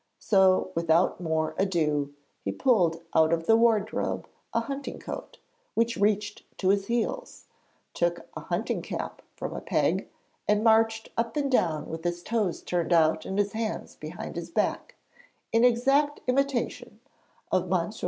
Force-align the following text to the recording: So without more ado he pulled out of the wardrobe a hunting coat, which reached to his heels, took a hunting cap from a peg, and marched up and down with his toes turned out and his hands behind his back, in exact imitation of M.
So 0.17 0.71
without 0.73 1.21
more 1.21 1.53
ado 1.59 2.11
he 2.43 2.51
pulled 2.51 3.03
out 3.13 3.31
of 3.31 3.45
the 3.45 3.55
wardrobe 3.55 4.27
a 4.51 4.61
hunting 4.61 4.97
coat, 4.97 5.37
which 5.75 5.95
reached 5.95 6.41
to 6.57 6.69
his 6.69 6.87
heels, 6.87 7.45
took 7.93 8.27
a 8.35 8.39
hunting 8.39 8.81
cap 8.81 9.21
from 9.35 9.53
a 9.53 9.61
peg, 9.61 10.09
and 10.47 10.63
marched 10.63 11.09
up 11.17 11.37
and 11.37 11.51
down 11.51 11.87
with 11.87 12.03
his 12.03 12.23
toes 12.23 12.63
turned 12.63 12.91
out 12.93 13.25
and 13.27 13.37
his 13.37 13.51
hands 13.51 13.95
behind 13.95 14.37
his 14.37 14.49
back, 14.49 14.95
in 15.51 15.63
exact 15.63 16.19
imitation 16.27 16.99
of 17.51 17.71
M. 17.71 17.91